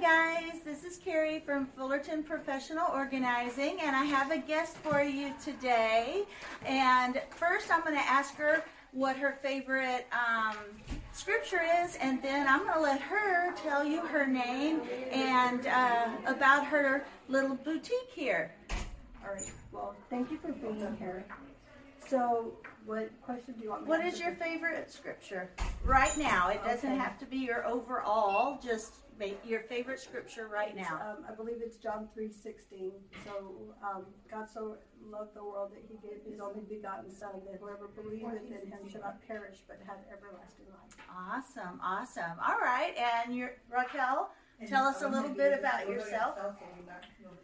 guys, 0.00 0.60
this 0.64 0.84
is 0.84 0.96
Carrie 0.98 1.40
from 1.40 1.66
Fullerton 1.66 2.22
Professional 2.22 2.86
Organizing, 2.92 3.78
and 3.82 3.96
I 3.96 4.04
have 4.04 4.30
a 4.30 4.38
guest 4.38 4.76
for 4.76 5.02
you 5.02 5.32
today. 5.42 6.22
And 6.64 7.20
first, 7.30 7.72
I'm 7.72 7.80
going 7.80 7.96
to 7.96 8.06
ask 8.06 8.36
her 8.36 8.62
what 8.92 9.16
her 9.16 9.32
favorite 9.42 10.06
um, 10.12 10.56
scripture 11.12 11.62
is, 11.82 11.96
and 11.96 12.22
then 12.22 12.46
I'm 12.46 12.60
going 12.60 12.74
to 12.74 12.80
let 12.80 13.00
her 13.00 13.52
tell 13.56 13.84
you 13.84 14.02
her 14.02 14.24
name 14.24 14.82
and 15.10 15.66
uh, 15.66 16.10
about 16.26 16.64
her 16.66 17.04
little 17.26 17.56
boutique 17.56 18.10
here. 18.12 18.52
All 19.24 19.34
right. 19.34 19.52
Well, 19.72 19.96
thank 20.10 20.30
you 20.30 20.38
for 20.38 20.52
being 20.52 20.96
here. 21.00 21.24
So, 22.08 22.54
what 22.86 23.10
question 23.22 23.54
do 23.58 23.62
you 23.64 23.70
want 23.70 23.82
me 23.84 23.88
What 23.88 23.98
to 24.00 24.06
is 24.06 24.18
your 24.18 24.30
answer? 24.30 24.42
favorite 24.44 24.90
scripture 24.90 25.50
right 25.84 26.16
now? 26.16 26.48
It 26.48 26.64
doesn't 26.64 26.88
Okay. 26.90 26.98
have 26.98 27.18
to 27.18 27.26
be 27.26 27.36
your 27.38 27.66
overall, 27.66 28.58
just 28.62 28.94
your 29.44 29.60
favorite 29.62 29.98
scripture 30.00 30.46
right 30.48 30.74
now. 30.76 30.94
Um, 31.04 31.24
I 31.28 31.34
believe 31.34 31.56
it's 31.60 31.76
John 31.76 32.08
three 32.14 32.30
sixteen. 32.32 32.92
So 33.24 33.74
um, 33.82 34.06
God 34.30 34.48
so 34.48 34.76
loved 35.04 35.34
the 35.34 35.42
world 35.44 35.72
that 35.72 35.82
He 35.88 35.96
gave 36.08 36.22
His 36.24 36.40
only 36.40 36.62
begotten 36.62 37.10
Son, 37.10 37.30
that 37.50 37.60
whoever 37.60 37.88
believeth 37.88 38.46
in 38.46 38.70
Him 38.70 38.88
shall 38.90 39.02
not 39.02 39.20
perish 39.26 39.58
but 39.66 39.78
have 39.86 39.98
everlasting 40.10 40.66
life. 40.70 40.96
Awesome, 41.10 41.78
awesome. 41.82 42.38
All 42.46 42.58
right, 42.62 42.94
and 42.96 43.36
your 43.36 43.56
Raquel, 43.70 44.30
tell 44.66 44.86
us 44.86 45.02
a 45.02 45.08
little 45.08 45.30
bit 45.30 45.58
about 45.58 45.88
yourself. 45.88 46.38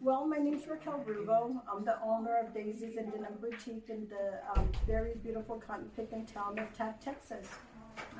Well, 0.00 0.26
my 0.26 0.36
name's 0.36 0.66
Raquel 0.66 1.04
Rubo. 1.06 1.60
I'm 1.72 1.84
the 1.84 2.00
owner 2.02 2.36
of 2.38 2.52
Daisies 2.52 2.96
N 2.98 3.10
Denim 3.10 3.34
Boutique 3.40 3.88
in 3.88 4.06
the 4.08 4.40
um, 4.54 4.70
very 4.86 5.14
beautiful 5.22 5.62
cotton 5.66 5.90
picking 5.96 6.26
town 6.26 6.58
of 6.58 6.76
Taft, 6.76 7.02
Texas. 7.02 7.48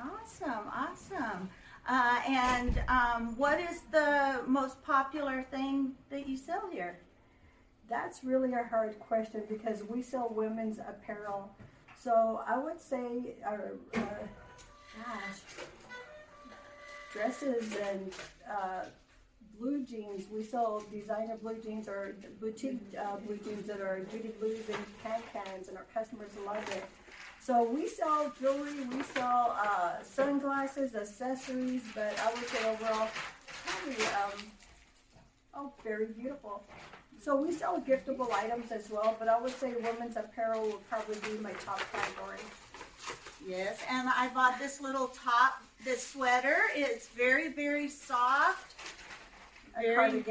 Awesome, 0.01 0.67
awesome. 0.73 1.49
Uh, 1.87 2.19
and 2.27 2.81
um, 2.87 3.37
what 3.37 3.59
is 3.59 3.81
the 3.91 4.41
most 4.47 4.81
popular 4.83 5.45
thing 5.51 5.91
that 6.09 6.27
you 6.27 6.37
sell 6.37 6.67
here? 6.71 6.97
That's 7.87 8.23
really 8.23 8.53
a 8.53 8.63
hard 8.63 8.99
question 8.99 9.43
because 9.47 9.83
we 9.83 10.01
sell 10.01 10.29
women's 10.31 10.79
apparel. 10.79 11.51
So 11.95 12.41
I 12.47 12.57
would 12.57 12.81
say 12.81 13.35
our 13.45 13.73
uh, 13.95 13.99
gosh, 13.99 15.41
dresses 17.15 17.75
and 17.89 18.11
uh, 18.49 18.85
blue 19.57 19.83
jeans. 19.83 20.25
We 20.31 20.43
sell 20.43 20.83
designer 20.91 21.37
blue 21.41 21.57
jeans 21.63 21.87
or 21.87 22.15
boutique 22.41 22.81
uh, 22.99 23.17
blue 23.17 23.37
jeans 23.37 23.67
that 23.67 23.79
are 23.79 24.01
Judy 24.11 24.33
Blues 24.39 24.59
and 24.67 24.77
can 25.01 25.21
cans, 25.31 25.69
and 25.69 25.77
our 25.77 25.85
customers 25.93 26.31
love 26.45 26.63
it. 26.71 26.83
So 27.41 27.63
we 27.63 27.87
sell 27.87 28.33
jewelry, 28.39 28.73
we 28.91 29.03
sell 29.03 29.55
uh, 29.57 30.01
sunglasses, 30.03 30.95
accessories, 30.95 31.83
but 31.93 32.13
I 32.19 32.33
would 32.33 32.47
say 32.47 32.67
overall, 32.67 33.07
probably 33.63 34.05
um, 34.07 34.51
oh, 35.53 35.73
very 35.83 36.07
beautiful. 36.07 36.63
So 37.21 37.35
we 37.35 37.51
sell 37.53 37.79
giftable 37.81 38.31
items 38.33 38.71
as 38.71 38.89
well, 38.89 39.15
but 39.17 39.27
I 39.27 39.39
would 39.39 39.57
say 39.59 39.73
women's 39.81 40.17
apparel 40.17 40.63
would 40.65 40.89
probably 40.89 41.17
be 41.21 41.37
my 41.41 41.51
top 41.53 41.79
category. 41.91 42.39
Yes, 43.47 43.79
and 43.89 44.09
I 44.09 44.29
bought 44.29 44.57
this 44.59 44.81
little 44.81 45.07
top, 45.07 45.61
this 45.83 46.07
sweater. 46.07 46.57
It's 46.73 47.07
very, 47.09 47.49
very 47.49 47.87
soft, 47.87 48.73
Very- 49.79 50.23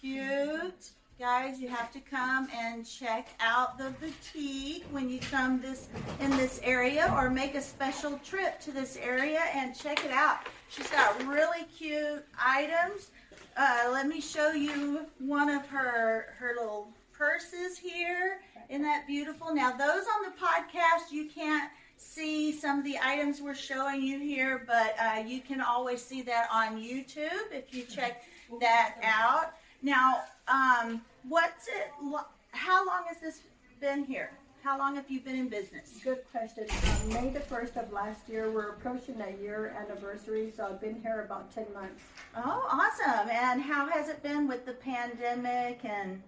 cute. 0.00 0.90
Guys, 1.18 1.60
you 1.60 1.68
have 1.68 1.92
to 1.92 2.00
come 2.00 2.48
and 2.52 2.84
check 2.84 3.28
out 3.38 3.78
the 3.78 3.90
boutique 4.00 4.84
when 4.90 5.08
you 5.08 5.20
come 5.20 5.60
this 5.60 5.88
in 6.20 6.28
this 6.32 6.60
area 6.64 7.10
or 7.16 7.30
make 7.30 7.54
a 7.54 7.60
special 7.62 8.18
trip 8.18 8.60
to 8.60 8.72
this 8.72 8.96
area 8.96 9.38
and 9.54 9.78
check 9.78 10.04
it 10.04 10.10
out. 10.10 10.38
She's 10.68 10.90
got 10.90 11.24
really 11.24 11.64
cute 11.74 12.24
items. 12.36 13.12
Uh, 13.56 13.90
let 13.92 14.08
me 14.08 14.20
show 14.20 14.50
you 14.50 15.06
one 15.20 15.48
of 15.48 15.64
her 15.68 16.34
her 16.36 16.54
little 16.58 16.88
purses 17.12 17.78
here. 17.78 18.40
Isn't 18.68 18.82
that 18.82 19.06
beautiful? 19.06 19.54
Now 19.54 19.70
those 19.72 20.04
on 20.16 20.22
the 20.30 20.36
podcast 20.38 21.10
you 21.12 21.28
can't 21.28 21.70
see 21.96 22.52
some 22.52 22.78
of 22.80 22.84
the 22.84 22.96
items 23.02 23.40
we're 23.40 23.54
showing 23.54 24.02
you 24.02 24.18
here, 24.18 24.64
but 24.66 24.94
uh, 25.00 25.20
you 25.26 25.40
can 25.40 25.60
always 25.60 26.02
see 26.02 26.22
that 26.22 26.48
on 26.52 26.80
YouTube 26.82 27.52
if 27.52 27.72
you 27.74 27.84
check 27.84 28.22
that 28.60 28.96
out. 29.02 29.52
Now, 29.82 30.22
um, 30.48 31.02
what's 31.28 31.68
it? 31.68 31.90
lo- 32.02 32.26
How 32.50 32.84
long 32.86 33.04
has 33.08 33.18
this 33.20 33.40
been 33.80 34.04
here? 34.04 34.30
How 34.62 34.78
long 34.78 34.96
have 34.96 35.10
you 35.10 35.20
been 35.20 35.36
in 35.36 35.48
business? 35.50 36.00
Good 36.02 36.20
question. 36.32 36.64
Um, 36.70 37.08
May 37.12 37.28
the 37.28 37.40
1st 37.40 37.76
of 37.76 37.92
last 37.92 38.26
year, 38.30 38.50
we're 38.50 38.70
approaching 38.70 39.20
a 39.20 39.42
year 39.42 39.76
anniversary, 39.78 40.52
so 40.56 40.64
I've 40.66 40.80
been 40.80 41.02
here 41.02 41.22
about 41.22 41.54
10 41.54 41.66
months. 41.74 42.02
Oh, 42.34 42.66
awesome! 42.72 43.28
And 43.30 43.60
how 43.60 43.86
has 43.90 44.08
it 44.08 44.22
been 44.22 44.48
with 44.48 44.64
the 44.64 44.72
pandemic? 44.72 45.84
And 45.84 46.22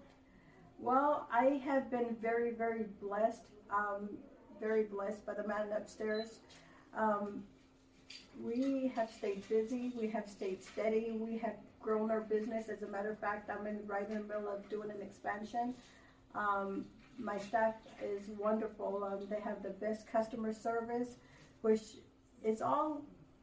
Well, 0.79 1.27
I 1.31 1.61
have 1.65 1.89
been 1.89 2.15
very, 2.21 2.51
very 2.51 2.85
blessed. 3.01 3.47
Um, 3.69 4.09
very 4.59 4.83
blessed 4.83 5.25
by 5.25 5.33
the 5.33 5.47
man 5.47 5.67
upstairs. 5.75 6.39
Um, 6.97 7.43
we 8.41 8.91
have 8.95 9.09
stayed 9.11 9.47
busy. 9.49 9.91
We 9.99 10.07
have 10.09 10.29
stayed 10.29 10.63
steady. 10.63 11.11
We 11.11 11.37
have 11.39 11.55
grown 11.81 12.11
our 12.11 12.21
business. 12.21 12.69
As 12.69 12.81
a 12.81 12.87
matter 12.87 13.11
of 13.11 13.19
fact, 13.19 13.49
I'm 13.49 13.67
in 13.67 13.79
right 13.87 14.07
in 14.07 14.15
the 14.15 14.23
middle 14.23 14.47
of 14.47 14.67
doing 14.69 14.91
an 14.91 15.01
expansion. 15.01 15.75
Um, 16.35 16.85
my 17.17 17.37
staff 17.37 17.75
is 18.03 18.29
wonderful. 18.37 19.03
Um, 19.03 19.27
they 19.29 19.41
have 19.41 19.63
the 19.63 19.69
best 19.69 20.07
customer 20.11 20.53
service, 20.53 21.15
which 21.61 21.81
is 22.43 22.61
all 22.61 23.01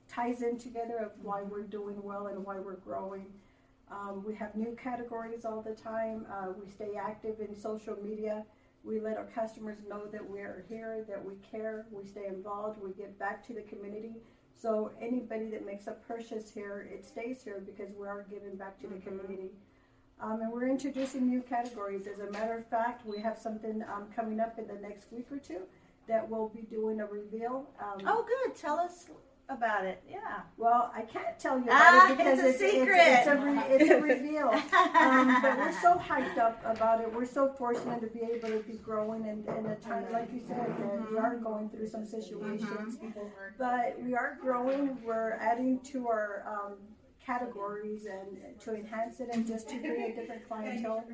ties 0.09 0.43
in 0.43 0.59
together 0.59 0.99
of 0.99 1.13
why 1.23 1.43
we're 1.43 1.63
doing 1.63 2.01
well 2.03 2.29
and 2.29 2.45
why 2.45 2.59
we're 2.59 2.77
growing. 2.77 3.27
Um, 3.91 4.25
we 4.27 4.35
have 4.35 4.55
new 4.55 4.77
categories 4.83 5.45
all 5.45 5.63
the 5.63 5.75
time. 5.75 6.27
Uh, 6.31 6.53
we 6.59 6.71
stay 6.71 6.97
active 7.01 7.41
in 7.41 7.59
social 7.59 7.97
media. 8.03 8.45
We 8.83 9.01
let 9.01 9.17
our 9.17 9.27
customers 9.27 9.79
know 9.89 10.07
that 10.13 10.29
we're 10.29 10.65
here, 10.69 11.05
that 11.09 11.25
we 11.25 11.35
care, 11.51 11.87
we 11.91 12.05
stay 12.05 12.27
involved, 12.27 12.83
we 12.83 12.93
give 12.93 13.19
back 13.19 13.47
to 13.47 13.55
the 13.55 13.63
community. 13.63 14.17
So 14.55 14.91
anybody 15.01 15.49
that 15.51 15.65
makes 15.65 15.87
a 15.87 15.93
purchase 15.93 16.51
here, 16.51 16.89
it 16.93 17.05
stays 17.05 17.43
here 17.43 17.63
because 17.65 17.95
we 17.99 18.07
are 18.07 18.27
giving 18.31 18.57
back 18.57 18.81
to 18.83 18.87
the 18.87 18.97
community. 18.97 19.51
Um, 20.21 20.43
and 20.43 20.53
we're 20.53 20.69
introducing 20.69 21.29
new 21.29 21.43
categories. 21.43 22.07
As 22.07 22.21
a 22.21 22.31
matter 22.31 22.57
of 22.57 22.67
fact, 22.69 23.07
we 23.07 23.21
have 23.21 23.39
something 23.39 23.83
um, 23.83 24.07
coming 24.15 24.39
up 24.39 24.59
in 24.59 24.67
the 24.67 24.81
next 24.81 25.11
week 25.13 25.27
or 25.31 25.39
two 25.39 25.63
that 26.07 26.29
we'll 26.29 26.49
be 26.49 26.63
doing 26.63 27.01
a 27.01 27.07
reveal. 27.07 27.67
Um, 27.81 28.07
oh, 28.07 28.25
good. 28.27 28.55
Tell 28.55 28.79
us 28.79 29.07
about 29.49 29.85
it. 29.85 30.03
Yeah. 30.11 30.41
well, 30.57 30.91
I 30.95 31.03
can't 31.03 31.39
tell 31.39 31.59
you 31.59 31.65
about 31.65 31.81
Ah, 31.83 32.13
it 32.13 32.17
because 32.17 32.39
it's 32.41 32.61
a 32.61 32.65
It's, 32.65 32.73
secret. 32.73 32.97
it's, 32.99 33.27
a 33.27 33.37
re, 33.37 33.59
it's 33.69 33.91
a 33.91 34.01
reveal. 34.01 34.49
um, 34.49 35.43
but 35.43 35.59
we're 35.59 35.81
so 35.81 35.95
hyped 36.09 36.39
up 36.39 36.61
about 36.65 37.01
it. 37.01 37.13
We're 37.15 37.27
so 37.27 37.49
fortunate 37.59 38.01
to 38.01 38.07
be 38.07 38.21
able 38.21 38.49
to 38.49 38.61
be 38.67 38.79
growing 38.79 39.27
and, 39.29 39.47
in 39.47 39.67
a 39.67 39.77
time, 39.77 40.07
like 40.13 40.33
you 40.33 40.41
said, 40.47 40.57
that 40.79 41.11
we 41.11 41.19
are 41.19 41.37
going 41.37 41.69
through 41.69 41.89
some 41.89 42.07
situations. 42.07 42.99
But 43.59 44.01
we 44.03 44.15
are 44.15 44.39
growing. 44.41 44.99
We're 45.05 45.33
adding 45.33 45.81
to 45.93 46.09
our 46.09 46.45
um, 46.49 46.75
categories 47.25 48.07
and 48.07 48.59
to 48.61 48.75
enhance 48.75 49.21
it 49.21 49.29
and 49.33 49.47
just 49.47 49.69
to 49.71 49.79
bring 49.79 50.03
a 50.03 50.15
different 50.15 50.47
clientele. 50.49 51.05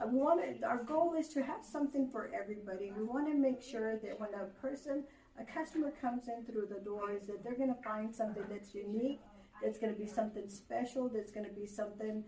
Uh, 0.00 0.06
we 0.06 0.18
want 0.18 0.40
to, 0.60 0.66
our 0.66 0.82
goal 0.84 1.14
is 1.18 1.28
to 1.28 1.42
have 1.42 1.64
something 1.64 2.08
for 2.10 2.30
everybody. 2.38 2.92
We 2.96 3.02
want 3.04 3.26
to 3.28 3.34
make 3.34 3.60
sure 3.62 3.96
that 3.98 4.18
when 4.20 4.30
a 4.34 4.44
person, 4.60 5.02
a 5.40 5.44
customer 5.44 5.92
comes 6.00 6.28
in 6.28 6.44
through 6.44 6.66
the 6.68 6.80
doors, 6.84 7.26
that 7.26 7.42
they're 7.44 7.56
going 7.56 7.74
to 7.74 7.82
find 7.82 8.14
something 8.14 8.44
that's 8.50 8.74
unique, 8.74 9.20
that's 9.62 9.78
going 9.78 9.92
to 9.92 9.98
be 9.98 10.06
something 10.06 10.48
special, 10.48 11.08
that's 11.08 11.32
going 11.32 11.46
to 11.46 11.52
be 11.52 11.66
something 11.66 12.24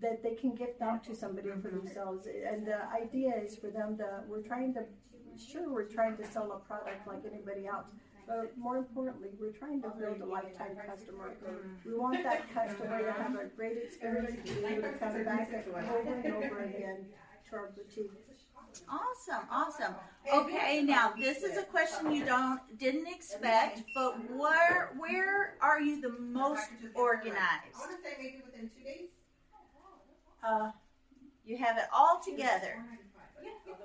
that 0.00 0.22
they 0.22 0.34
can 0.34 0.54
gift 0.54 0.82
out 0.82 1.04
to 1.04 1.14
somebody 1.14 1.48
for 1.62 1.70
themselves. 1.70 2.26
And 2.26 2.66
the 2.66 2.80
idea 2.90 3.32
is 3.44 3.56
for 3.56 3.70
them 3.70 3.96
to, 3.98 4.22
we're 4.28 4.42
trying 4.42 4.74
to, 4.74 4.82
sure, 5.38 5.72
we're 5.72 5.88
trying 5.88 6.16
to 6.16 6.26
sell 6.30 6.50
a 6.52 6.58
product 6.66 7.06
like 7.06 7.22
anybody 7.30 7.66
else. 7.66 7.90
But 8.26 8.56
more 8.56 8.76
importantly, 8.76 9.30
we're 9.40 9.52
trying 9.52 9.82
to 9.82 9.90
build 9.90 10.20
a 10.20 10.24
lifetime 10.24 10.76
customer. 10.86 11.34
We 11.84 11.94
want 11.94 12.22
that 12.22 12.52
customer 12.54 13.02
to 13.02 13.12
have 13.12 13.34
a 13.34 13.46
great 13.56 13.78
experience, 13.78 14.36
to 14.44 14.54
be 14.54 14.64
able 14.64 14.82
to 14.82 14.92
come 14.98 15.24
back 15.24 15.52
over 15.66 15.78
and 15.78 16.32
over 16.32 16.60
again 16.60 17.06
to 17.50 17.56
our 17.56 17.72
boutique. 17.76 18.10
Awesome, 18.88 19.44
awesome. 19.50 19.94
Okay, 20.32 20.82
now 20.82 21.12
this 21.18 21.42
is 21.42 21.56
a 21.58 21.62
question 21.64 22.12
you 22.12 22.24
don't 22.24 22.60
didn't 22.78 23.06
expect, 23.08 23.82
but 23.94 24.14
where 24.30 24.92
where 24.98 25.54
are 25.60 25.80
you 25.80 26.00
the 26.00 26.10
most 26.20 26.68
organized? 26.94 27.38
I 27.74 27.78
want 27.78 27.90
to 27.92 27.96
say 28.02 28.14
maybe 28.18 28.42
within 28.44 28.70
two 28.76 28.84
days. 28.84 29.08
Uh, 30.46 30.70
You 31.44 31.56
have 31.58 31.76
it 31.76 31.84
all 31.94 32.20
together. 32.24 32.84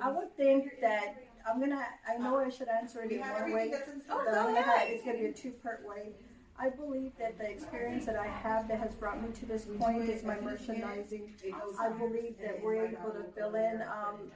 I 0.01 0.11
would 0.11 0.35
think 0.37 0.79
that 0.81 1.15
I'm 1.49 1.59
gonna. 1.59 1.85
I 2.07 2.17
know 2.17 2.37
I 2.37 2.49
should 2.49 2.67
answer 2.67 3.01
it 3.03 3.11
in 3.11 3.19
one 3.21 3.51
way. 3.51 3.73
Oh, 4.09 4.21
but 4.25 4.33
go 4.33 4.39
I'm 4.39 4.45
gonna 4.53 4.59
ahead. 4.59 4.89
it's 4.91 5.03
gonna 5.03 5.17
be 5.17 5.25
a 5.25 5.33
two-part 5.33 5.83
way. 5.87 6.11
I 6.59 6.69
believe 6.69 7.11
that 7.19 7.37
the 7.37 7.47
experience 7.49 8.05
that 8.07 8.15
I 8.15 8.25
have 8.27 8.67
that 8.67 8.79
has 8.79 8.93
brought 8.95 9.21
me 9.21 9.29
to 9.31 9.45
this 9.45 9.65
point 9.65 10.09
is 10.09 10.23
my 10.23 10.39
merchandising. 10.39 11.33
I 11.79 11.89
believe 11.89 12.35
that 12.41 12.61
we're 12.63 12.85
able 12.87 13.11
to 13.11 13.23
fill 13.35 13.53
in 13.55 13.81
um, 13.83 14.31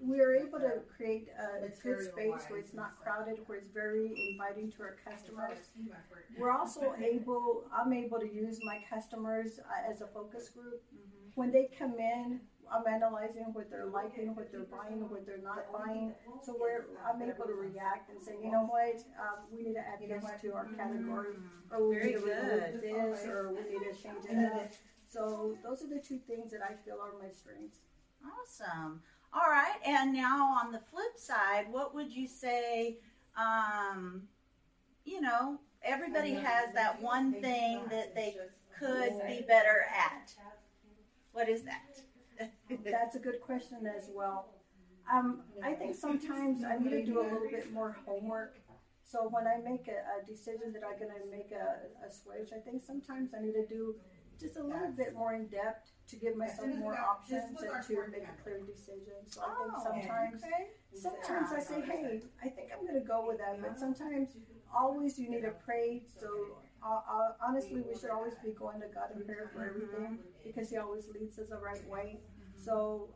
we 0.00 0.20
are 0.20 0.34
able 0.34 0.58
to 0.58 0.80
create 0.96 1.28
a 1.38 1.68
good 1.82 2.04
space 2.04 2.44
where 2.48 2.58
it's 2.58 2.74
not 2.74 3.00
crowded, 3.02 3.38
where 3.46 3.58
it's 3.58 3.70
very 3.70 4.12
inviting 4.30 4.70
to 4.72 4.82
our 4.82 4.96
customers. 5.04 5.58
We're 6.38 6.52
also 6.52 6.94
able, 7.02 7.64
I'm 7.74 7.92
able 7.92 8.20
to 8.20 8.32
use 8.32 8.60
my 8.64 8.78
customers 8.88 9.58
uh, 9.58 9.90
as 9.90 10.02
a 10.02 10.06
focus 10.06 10.50
group. 10.50 10.82
When 11.34 11.50
they 11.50 11.68
come 11.78 11.94
in, 11.98 12.40
I'm 12.72 12.86
analyzing 12.92 13.46
what 13.52 13.70
they're 13.70 13.86
liking, 13.86 14.34
what 14.34 14.50
they're 14.50 14.66
buying, 14.66 15.08
what 15.08 15.24
they're 15.24 15.42
not 15.42 15.70
buying. 15.72 16.14
So 16.42 16.52
where 16.52 16.86
I'm 17.06 17.22
able 17.22 17.46
to 17.46 17.54
react 17.54 18.10
and 18.10 18.20
say, 18.20 18.32
you 18.42 18.50
know 18.50 18.66
what, 18.66 19.02
um, 19.20 19.46
we 19.52 19.62
need 19.62 19.74
to 19.74 19.80
add 19.80 20.00
this 20.00 20.24
to 20.42 20.52
our 20.52 20.66
category, 20.76 21.36
or 21.70 21.88
we 21.88 21.96
need 21.96 22.12
to 22.12 22.18
remove 22.18 22.80
this, 22.82 23.26
or 23.26 23.52
we 23.52 23.62
need 23.70 23.84
to 23.86 24.02
change 24.02 24.24
it 24.28 24.52
up. 24.52 24.72
So 25.08 25.56
those 25.62 25.82
are 25.82 25.88
the 25.88 26.00
two 26.00 26.18
things 26.18 26.50
that 26.50 26.60
I 26.62 26.74
feel 26.84 26.98
are 27.00 27.12
my 27.22 27.30
strengths. 27.30 27.78
Awesome. 28.24 29.00
All 29.36 29.50
right, 29.50 29.76
and 29.84 30.14
now 30.14 30.50
on 30.50 30.72
the 30.72 30.80
flip 30.90 31.18
side, 31.18 31.66
what 31.70 31.94
would 31.94 32.10
you 32.10 32.26
say? 32.26 32.96
Um, 33.36 34.22
you 35.04 35.20
know, 35.20 35.58
everybody 35.84 36.32
has 36.32 36.72
that 36.72 37.02
one 37.02 37.34
thing 37.34 37.82
that 37.90 38.14
they 38.14 38.34
could 38.78 39.12
be 39.28 39.44
better 39.46 39.84
at. 39.94 40.32
What 41.32 41.50
is 41.50 41.64
that? 41.64 42.00
That's 42.90 43.16
a 43.16 43.18
good 43.18 43.42
question 43.42 43.86
as 43.86 44.08
well. 44.14 44.48
Um, 45.12 45.42
I 45.62 45.74
think 45.74 45.96
sometimes 45.96 46.64
I 46.64 46.78
need 46.78 46.90
to 46.90 47.04
do 47.04 47.20
a 47.20 47.22
little 47.22 47.50
bit 47.50 47.70
more 47.74 47.94
homework. 48.06 48.56
So 49.02 49.28
when 49.30 49.46
I 49.46 49.58
make 49.62 49.86
a, 49.88 50.00
a 50.18 50.26
decision 50.26 50.72
that 50.72 50.82
I'm 50.82 50.98
going 50.98 51.12
to 51.12 51.30
make 51.30 51.52
a, 51.52 52.06
a 52.06 52.10
switch, 52.10 52.52
I 52.56 52.58
think 52.58 52.82
sometimes 52.82 53.32
I 53.38 53.44
need 53.44 53.52
to 53.52 53.66
do 53.66 53.96
just 54.40 54.56
a 54.56 54.62
little 54.62 54.92
bit 54.96 55.14
more 55.14 55.34
in 55.34 55.46
depth 55.46 55.90
to 56.08 56.16
give 56.16 56.36
myself 56.36 56.68
more 56.76 56.96
options 56.98 57.44
and 57.48 57.58
to 57.58 58.10
make 58.10 58.22
a 58.22 58.42
clear 58.42 58.60
decision. 58.60 59.14
So 59.26 59.42
I 59.42 59.54
think 59.58 59.72
Oh, 59.76 59.82
sometimes, 59.82 60.42
okay. 60.42 60.68
sometimes 60.94 61.52
I 61.52 61.60
say, 61.60 61.80
hey, 61.80 62.22
I 62.42 62.48
think 62.48 62.70
I'm 62.72 62.86
going 62.86 63.00
to 63.00 63.06
go 63.06 63.26
with 63.26 63.38
that. 63.38 63.60
But 63.60 63.78
sometimes, 63.78 64.30
always 64.74 65.18
you 65.18 65.30
need 65.30 65.42
to 65.42 65.52
pray. 65.64 66.02
So 66.20 66.28
uh, 66.84 67.00
uh, 67.10 67.32
honestly, 67.46 67.80
we 67.82 67.98
should 67.98 68.10
always 68.10 68.34
be 68.44 68.52
going 68.52 68.80
to 68.80 68.86
God 68.88 69.08
in 69.16 69.24
prayer 69.24 69.50
for 69.54 69.64
everything 69.64 70.18
because 70.44 70.70
He 70.70 70.76
always 70.76 71.06
leads 71.08 71.38
us 71.38 71.48
the 71.48 71.56
right 71.58 71.86
way. 71.88 72.20
So 72.54 73.08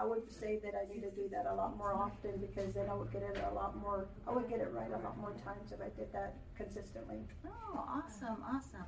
I 0.00 0.04
would 0.04 0.30
say 0.30 0.58
that 0.62 0.74
I 0.74 0.92
need 0.92 1.02
to 1.02 1.10
do 1.10 1.28
that 1.32 1.46
a 1.50 1.54
lot 1.54 1.76
more 1.76 1.92
often 1.92 2.40
because 2.40 2.72
then 2.72 2.88
I 2.88 2.94
would 2.94 3.12
get 3.12 3.22
it 3.22 3.42
a 3.50 3.54
lot 3.54 3.76
more. 3.76 4.06
I 4.28 4.32
would 4.32 4.48
get 4.48 4.60
it 4.60 4.70
right 4.72 4.88
a 4.88 4.98
lot 4.98 5.18
more 5.18 5.32
times 5.44 5.72
if 5.72 5.80
I 5.80 5.88
did 5.98 6.12
that 6.12 6.34
consistently. 6.56 7.16
Oh, 7.46 7.84
awesome, 7.88 8.42
awesome. 8.46 8.84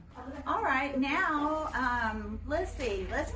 All 0.46 0.62
right, 0.62 0.98
now 0.98 1.68
um, 1.74 2.38
let's 2.46 2.72
see. 2.72 3.06
Let's 3.10 3.32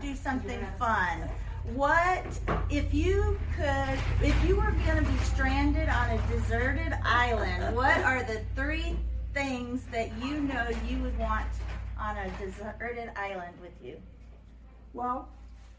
do 0.00 0.16
something 0.16 0.58
fun. 0.78 1.28
What 1.74 2.26
if 2.70 2.92
you 2.92 3.38
could? 3.56 3.98
If 4.20 4.36
you 4.44 4.56
were 4.56 4.72
going 4.84 5.04
to 5.04 5.08
be 5.08 5.18
stranded 5.18 5.88
on 5.88 6.10
a 6.10 6.26
deserted 6.28 6.92
island, 7.04 7.76
what 7.76 7.98
are 7.98 8.24
the 8.24 8.40
three 8.56 8.96
things 9.32 9.84
that 9.92 10.10
you 10.20 10.40
know 10.40 10.66
you 10.88 10.98
would 10.98 11.16
want 11.18 11.46
on 12.00 12.16
a 12.16 12.28
deserted 12.40 13.12
island 13.14 13.54
with 13.60 13.72
you? 13.80 13.96
Well, 14.92 15.28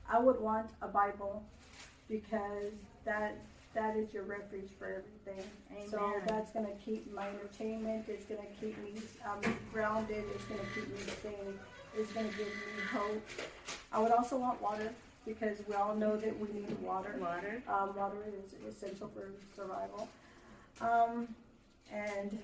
I 0.09 0.19
would 0.19 0.39
want 0.39 0.69
a 0.81 0.87
Bible 0.87 1.43
because 2.09 2.73
that 3.05 3.37
that 3.73 3.97
is 3.97 4.13
your 4.13 4.23
refuge 4.23 4.69
for 4.77 4.85
everything. 4.85 5.49
So 5.89 6.13
that's 6.27 6.51
going 6.51 6.67
to 6.67 6.73
keep 6.83 7.11
my 7.13 7.27
entertainment. 7.27 8.05
It's 8.07 8.25
going 8.25 8.41
to 8.41 8.61
keep 8.61 8.77
me 8.83 9.01
um, 9.25 9.55
grounded. 9.71 10.23
It's 10.35 10.45
going 10.45 10.59
to 10.59 10.65
keep 10.75 10.89
me 10.89 11.13
sane. 11.23 11.59
It's 11.97 12.11
going 12.13 12.29
to 12.29 12.37
give 12.37 12.47
me 12.47 12.53
hope. 12.91 13.23
I 13.91 13.99
would 13.99 14.11
also 14.11 14.37
want 14.37 14.61
water 14.61 14.91
because 15.25 15.57
we 15.67 15.73
all 15.73 15.95
know 15.95 16.17
that 16.17 16.39
we 16.39 16.47
need 16.59 16.79
water. 16.81 17.15
Water. 17.19 17.63
Um, 17.67 17.95
water 17.95 18.17
is 18.27 18.75
essential 18.75 19.09
for 19.13 19.31
survival. 19.55 20.07
Um, 20.79 21.27
and 21.91 22.37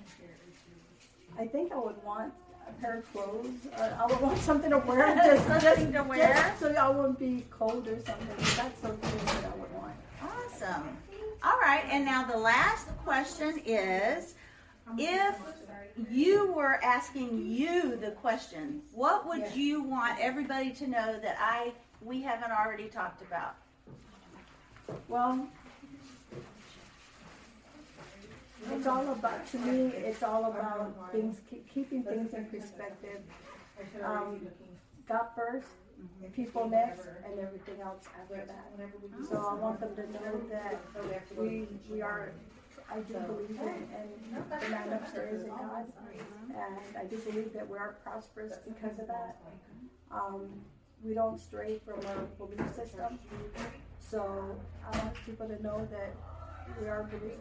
I 1.38 1.46
think 1.46 1.72
I 1.72 1.78
would 1.78 2.02
want 2.04 2.32
a 2.68 2.72
pair 2.80 2.98
of 2.98 3.12
clothes. 3.12 3.66
Uh, 3.78 3.90
I 4.00 4.06
would 4.06 4.20
want 4.20 4.38
something 4.38 4.70
to 4.70 4.78
wear. 4.78 5.14
Just, 5.16 5.46
Something 5.62 5.92
to 5.92 6.02
wear? 6.02 6.32
just 6.34 6.60
so 6.60 6.72
I 6.74 6.88
wouldn't 6.88 7.18
be 7.18 7.44
cold 7.50 7.86
or 7.88 7.96
something. 8.04 8.28
That's 8.56 8.80
something 8.80 9.24
that 9.26 9.44
I 9.52 9.56
would 9.58 9.72
want. 9.74 9.94
Awesome. 10.22 10.96
All 11.42 11.58
right, 11.60 11.84
and 11.90 12.04
now 12.04 12.24
the 12.24 12.36
last 12.36 12.88
question 13.04 13.60
is 13.64 14.34
if 14.98 15.36
you 16.10 16.52
were 16.52 16.82
asking 16.84 17.46
you 17.46 17.96
the 17.96 18.10
question, 18.12 18.82
what 18.92 19.26
would 19.28 19.38
Yes. 19.40 19.56
you 19.56 19.82
want 19.82 20.18
everybody 20.20 20.70
to 20.72 20.86
know 20.86 21.18
that 21.20 21.36
I 21.40 21.72
we 22.02 22.22
haven't 22.22 22.50
already 22.52 22.88
talked 22.88 23.22
about? 23.22 23.54
Well, 25.08 25.46
it's 28.72 28.86
all 28.86 29.08
about, 29.12 29.46
to 29.50 29.58
me, 29.58 29.92
it's 29.96 30.22
all 30.22 30.44
about 30.46 31.12
things, 31.12 31.40
keep, 31.48 31.72
keeping 31.72 32.02
things 32.02 32.32
in 32.34 32.44
perspective. 32.46 33.20
Um, 34.04 34.46
God 35.08 35.26
first, 35.34 35.68
people 36.34 36.68
next, 36.68 37.06
and 37.24 37.38
everything 37.38 37.80
else 37.82 38.04
after 38.20 38.44
that. 38.46 38.72
So 39.28 39.36
I 39.36 39.54
want 39.54 39.80
them 39.80 39.96
to 39.96 40.12
know 40.12 40.40
that 40.50 40.80
we, 41.36 41.66
we 41.90 42.02
are, 42.02 42.32
I 42.90 43.00
do 43.00 43.14
believe 43.14 43.50
in, 43.50 43.58
in 43.58 44.44
the 44.48 44.68
man 44.70 44.92
upstairs 44.92 45.42
in 45.42 45.48
God. 45.50 45.86
And 46.48 46.96
I 46.98 47.04
do 47.04 47.16
believe 47.18 47.52
that 47.54 47.68
we 47.68 47.78
are 47.78 47.96
prosperous 48.04 48.54
because 48.66 48.98
of 48.98 49.06
that. 49.06 49.36
Um, 50.10 50.48
we 51.02 51.14
don't 51.14 51.40
stray 51.40 51.80
from 51.84 52.04
our 52.06 52.24
belief 52.38 52.74
system. 52.74 53.18
So 53.98 54.56
I 54.92 54.98
want 54.98 55.14
people 55.24 55.46
to 55.48 55.62
know 55.62 55.86
that 55.90 56.14
we 56.80 56.88
are 56.88 57.04
believers. 57.04 57.38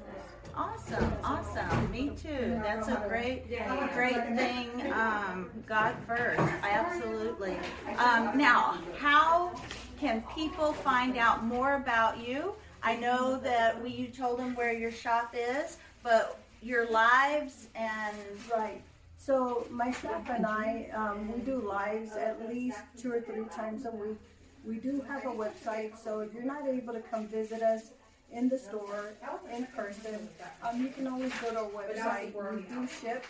Awesome, 0.56 1.14
awesome. 1.24 1.92
Me 1.92 2.10
too. 2.10 2.60
That's 2.64 2.88
a 2.88 3.04
great, 3.08 3.48
great 3.94 4.36
thing. 4.36 4.92
Um, 4.94 5.50
God 5.66 5.96
first, 6.08 6.40
absolutely. 6.64 7.58
Um, 7.98 8.38
now, 8.38 8.78
how 8.98 9.52
can 10.00 10.24
people 10.36 10.74
find 10.74 11.18
out 11.18 11.44
more 11.46 11.76
about 11.76 12.18
you? 12.26 12.54
I 12.82 12.96
know 12.96 13.38
that 13.40 13.82
we 13.82 13.90
you 13.92 14.08
told 14.08 14.40
them 14.40 14.56
where 14.56 14.74
your 14.74 14.92
shop 14.92 15.36
is, 15.38 15.78
but 16.04 16.40
your 16.62 16.90
lives 16.90 17.68
and 17.76 18.18
Right. 18.54 18.82
So 19.18 19.68
my 19.70 19.92
staff 19.92 20.30
and 20.30 20.46
I, 20.46 20.90
um, 20.94 21.32
we 21.34 21.42
do 21.42 21.60
lives 21.60 22.14
at 22.14 22.50
least 22.50 22.80
two 22.98 23.12
or 23.12 23.22
three 23.22 23.44
times 23.54 23.86
a 23.86 23.92
week. 23.92 24.18
We 24.66 24.78
do 24.78 25.02
have 25.08 25.26
a 25.26 25.30
website, 25.30 26.02
so 26.02 26.22
if 26.22 26.34
you're 26.34 26.44
not 26.44 26.68
able 26.68 26.94
to 26.94 27.02
come 27.02 27.28
visit 27.28 27.62
us 27.62 27.92
in 28.32 28.50
the 28.50 28.58
store 28.58 29.14
in 29.52 29.66
person, 29.68 30.28
um, 30.64 30.82
you 30.82 30.90
can 30.90 31.08
always 31.08 31.32
go 31.40 31.52
to 31.52 31.60
our 31.60 31.66
website. 31.66 32.34
We 32.34 32.62
do 32.64 32.88
ship. 32.88 33.26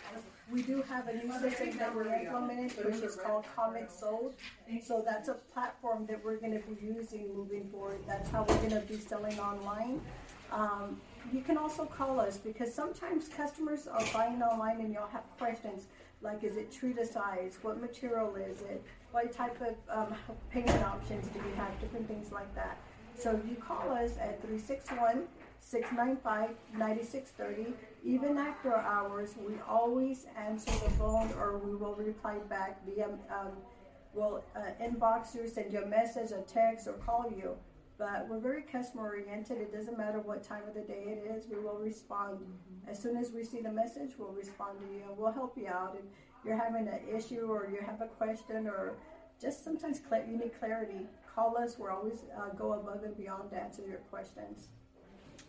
We 0.52 0.62
do 0.62 0.82
have 0.82 1.08
a 1.08 1.14
new 1.14 1.32
system 1.38 1.76
that 1.78 1.94
we're 1.94 2.12
implementing, 2.12 2.70
which 2.84 3.02
is 3.02 3.16
called 3.16 3.44
CommentSold. 3.56 4.34
So 4.82 5.02
that's 5.04 5.28
a 5.28 5.34
platform 5.52 6.06
that 6.06 6.24
we're 6.24 6.36
going 6.36 6.52
to 6.52 6.66
be 6.66 6.84
using 6.84 7.34
moving 7.34 7.68
forward. 7.70 8.00
That's 8.06 8.28
how 8.30 8.44
we're 8.48 8.56
going 8.56 8.70
to 8.70 8.80
be 8.80 8.98
selling 8.98 9.38
online. 9.38 10.00
Um, 10.52 11.00
you 11.32 11.42
can 11.42 11.56
also 11.56 11.84
call 11.84 12.18
us 12.18 12.38
because 12.38 12.74
sometimes 12.74 13.28
customers 13.28 13.86
are 13.86 14.02
buying 14.12 14.42
online 14.42 14.80
and 14.80 14.92
y'all 14.92 15.08
have 15.08 15.24
questions 15.38 15.86
like 16.22 16.44
is 16.44 16.56
it 16.56 16.70
true 16.70 16.92
to 16.94 17.06
size? 17.06 17.58
What 17.62 17.80
material 17.80 18.34
is 18.36 18.60
it? 18.62 18.82
What 19.12 19.32
type 19.32 19.56
of 19.60 19.74
um, 19.88 20.14
payment 20.50 20.82
options 20.84 21.26
do 21.28 21.40
we 21.40 21.56
have? 21.56 21.78
Different 21.80 22.06
things 22.08 22.30
like 22.32 22.54
that. 22.54 22.78
So 23.20 23.38
you 23.46 23.56
call 23.56 23.92
us 23.92 24.16
at 24.18 24.40
361 24.40 25.24
695 25.60 26.56
9630. 26.78 27.74
Even 28.02 28.38
after 28.38 28.74
hours, 28.74 29.34
we 29.46 29.56
always 29.68 30.26
answer 30.38 30.70
the 30.82 30.90
phone 30.92 31.30
or 31.38 31.58
we 31.58 31.76
will 31.76 31.94
reply 31.96 32.38
back 32.48 32.80
via, 32.86 33.08
um, 33.28 33.50
we'll 34.14 34.42
uh, 34.56 34.60
inbox 34.82 35.34
you, 35.34 35.46
send 35.46 35.70
you 35.70 35.82
a 35.82 35.86
message, 35.86 36.30
a 36.30 36.40
text, 36.50 36.88
or 36.88 36.94
call 36.94 37.30
you. 37.36 37.50
But 37.98 38.26
we're 38.26 38.40
very 38.40 38.62
customer 38.62 39.02
oriented. 39.02 39.58
It 39.58 39.70
doesn't 39.70 39.98
matter 39.98 40.20
what 40.20 40.42
time 40.42 40.62
of 40.66 40.72
the 40.72 40.80
day 40.80 41.04
it 41.06 41.30
is, 41.30 41.44
we 41.46 41.60
will 41.60 41.78
respond. 41.78 42.38
As 42.88 42.98
soon 42.98 43.18
as 43.18 43.32
we 43.32 43.44
see 43.44 43.60
the 43.60 43.70
message, 43.70 44.12
we'll 44.18 44.32
respond 44.32 44.78
to 44.80 44.86
you 44.86 45.02
and 45.06 45.18
we'll 45.18 45.32
help 45.32 45.58
you 45.58 45.66
out. 45.68 45.94
If 45.94 46.06
you're 46.42 46.56
having 46.56 46.88
an 46.88 47.00
issue 47.14 47.48
or 47.50 47.68
you 47.70 47.84
have 47.84 48.00
a 48.00 48.06
question 48.06 48.66
or 48.66 48.94
just 49.40 49.64
sometimes 49.64 50.00
you 50.28 50.36
need 50.36 50.58
clarity, 50.58 51.06
call 51.34 51.56
us. 51.56 51.78
We're 51.78 51.90
always 51.90 52.24
uh, 52.36 52.54
go 52.56 52.74
above 52.74 53.04
and 53.04 53.16
beyond 53.16 53.50
to 53.50 53.56
answer 53.56 53.82
your 53.86 53.98
questions. 54.10 54.68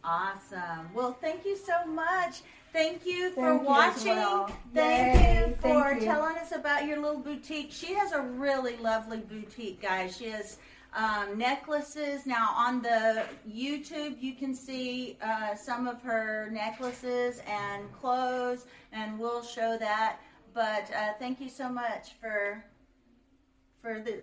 Awesome. 0.04 0.94
Well, 0.94 1.18
thank 1.22 1.46
you 1.46 1.56
so 1.56 1.86
much. 1.86 2.42
Thank 2.74 3.06
you 3.06 3.32
for 3.32 3.50
Thank 3.50 3.62
you 3.62 3.68
watching. 3.68 4.16
well. 4.16 4.52
Thank 4.74 5.16
Yay, 5.16 5.48
you 5.48 5.56
for 5.56 5.62
thank 5.62 6.02
you. 6.02 6.08
telling 6.08 6.38
us 6.38 6.54
about 6.54 6.86
your 6.86 7.00
little 7.02 7.20
boutique. 7.20 7.72
She 7.72 7.94
has 7.94 8.14
a 8.14 8.22
really 8.22 8.78
lovely 8.78 9.20
boutique, 9.20 9.82
guys. 9.82 10.18
She 10.18 10.30
has 10.30 10.58
um, 10.94 11.38
necklaces. 11.38 12.26
Now, 12.26 12.54
on 12.56 12.82
the 12.82 13.26
YouTube, 13.48 14.22
you 14.22 14.34
can 14.34 14.56
see 14.56 15.18
uh, 15.22 15.56
some 15.56 15.88
of 15.88 16.02
her 16.02 16.50
necklaces 16.52 17.42
and 17.48 17.92
clothes, 17.94 18.66
and 18.94 19.20
we'll 19.20 19.44
show 19.44 19.78
that. 19.78 20.20
But 20.54 20.90
uh, 20.96 21.14
thank 21.20 21.40
you 21.40 21.50
so 21.50 21.70
much 21.70 22.14
for 22.20 22.64
for 23.82 24.00
the 24.00 24.22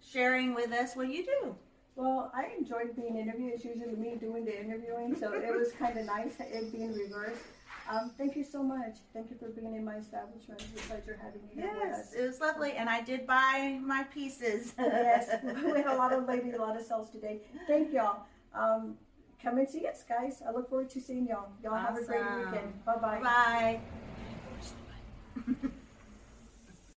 sharing 0.00 0.54
with 0.54 0.72
us 0.72 0.96
what 0.96 1.08
you 1.08 1.24
do. 1.24 1.54
Well, 1.94 2.30
I 2.34 2.48
enjoyed 2.58 2.94
being 2.94 3.16
interviewed. 3.16 3.54
It's 3.54 3.64
usually 3.64 3.96
me 3.96 4.16
doing 4.20 4.44
the 4.44 4.58
interviewing, 4.60 5.16
so 5.18 5.32
it 5.32 5.48
was 5.48 5.72
kind 5.78 5.98
of 5.98 6.04
nice 6.04 6.34
it 6.40 6.70
being 6.72 6.92
reversed. 6.92 7.40
Um, 7.88 8.10
thank 8.18 8.36
you 8.36 8.44
so 8.44 8.62
much. 8.62 8.96
Thank 9.14 9.30
you 9.30 9.36
for 9.38 9.48
being 9.48 9.74
in 9.74 9.84
my 9.84 9.96
establishment. 9.96 10.60
It's 10.74 10.84
a 10.84 10.88
pleasure 10.88 11.18
having 11.22 11.40
you 11.54 11.62
here 11.62 11.72
with 11.72 11.88
Yes, 11.88 12.12
it 12.12 12.26
was 12.26 12.40
lovely, 12.40 12.72
and 12.72 12.90
I 12.90 13.00
did 13.00 13.26
buy 13.26 13.78
my 13.82 14.02
pieces. 14.04 14.74
yes, 14.78 15.30
we 15.42 15.70
had 15.70 15.86
a 15.86 15.96
lot 15.96 16.12
of 16.12 16.26
ladies, 16.26 16.54
a 16.54 16.58
lot 16.58 16.76
of 16.76 16.84
sales 16.84 17.08
today. 17.10 17.40
Thank 17.66 17.92
y'all. 17.92 18.24
Um, 18.54 18.96
come 19.42 19.58
and 19.58 19.68
see 19.68 19.86
us, 19.86 20.04
guys. 20.06 20.42
I 20.46 20.50
look 20.50 20.68
forward 20.68 20.90
to 20.90 21.00
seeing 21.00 21.26
y'all. 21.28 21.48
Y'all 21.62 21.76
have 21.76 21.96
a 21.96 22.04
great 22.04 22.20
Awesome. 22.20 22.50
weekend. 22.50 22.84
Bye 22.84 22.96
bye. 22.96 23.80
Bye. 25.56 25.70